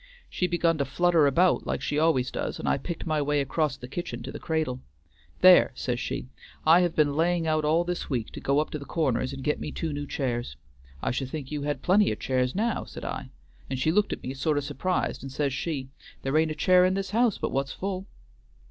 She 0.31 0.47
begun 0.47 0.79
to 0.79 0.83
flutter 0.85 1.27
about 1.27 1.67
like 1.67 1.79
she 1.79 1.99
always 1.99 2.31
does, 2.31 2.57
and 2.57 2.67
I 2.67 2.79
picked 2.79 3.05
my 3.05 3.21
way 3.21 3.39
acrost 3.39 3.81
the 3.81 3.87
kitchen 3.87 4.23
to 4.23 4.31
the 4.31 4.39
cradle. 4.39 4.81
'There,' 5.41 5.73
says 5.75 5.99
she, 5.99 6.27
'I 6.65 6.79
have 6.81 6.95
been 6.95 7.15
laying 7.15 7.45
out 7.45 7.63
all 7.65 7.83
this 7.83 8.09
week 8.09 8.31
to 8.31 8.39
go 8.39 8.57
up 8.57 8.71
to 8.71 8.79
the 8.79 8.85
Corners 8.85 9.31
and 9.31 9.43
git 9.43 9.59
me 9.59 9.71
two 9.71 9.93
new 9.93 10.07
chairs.' 10.07 10.55
'I 11.03 11.11
should 11.11 11.29
think 11.29 11.51
you 11.51 11.61
had 11.61 11.83
plenty 11.83 12.11
of 12.11 12.17
chairs 12.17 12.55
now,' 12.55 12.83
said 12.83 13.05
I, 13.05 13.29
and 13.69 13.77
she 13.77 13.91
looked 13.91 14.11
at 14.11 14.23
me 14.23 14.33
sort 14.33 14.57
of 14.57 14.63
surprised, 14.63 15.21
and 15.21 15.31
says 15.31 15.53
she, 15.53 15.89
'There 16.23 16.35
ain't 16.35 16.49
a 16.51 16.55
chair 16.55 16.83
in 16.83 16.95
this 16.95 17.11
house 17.11 17.37
but 17.37 17.51
what's 17.51 17.71
full.'" 17.71 18.07